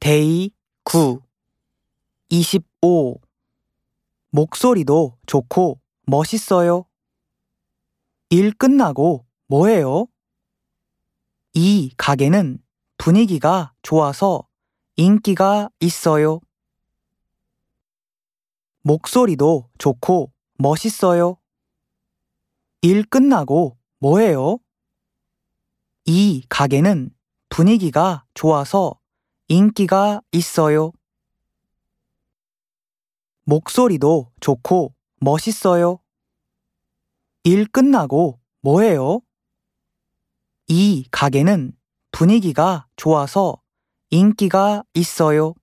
Day 0.00 0.50
9 0.84 1.20
25 2.30 3.20
목소리도 4.30 5.18
좋고 5.26 5.78
멋있어요. 6.06 6.86
일 8.30 8.52
끝나고 8.52 9.26
뭐해요? 9.46 10.06
이 11.52 11.92
가게는 11.98 12.62
분위기가 12.96 13.74
좋아서 13.82 14.48
인기가 14.96 15.68
있어요. 15.80 16.40
목소리도 18.80 19.68
좋고 19.76 20.32
멋있어요. 20.54 21.36
일 22.80 23.04
끝나고 23.04 23.76
뭐해요? 23.98 24.58
이 26.06 26.42
가게는 26.48 27.10
분위기가 27.50 28.24
좋아서 28.32 28.99
인기가 29.50 30.22
있어요. 30.30 30.92
목소리도 33.42 34.30
좋고 34.38 34.94
멋있어요. 35.20 35.98
일 37.42 37.66
끝나고 37.66 38.38
뭐해요? 38.60 39.22
이 40.68 41.04
가게는 41.10 41.72
분위기가 42.12 42.86
좋아서 42.94 43.60
인기가 44.10 44.84
있어요. 44.94 45.54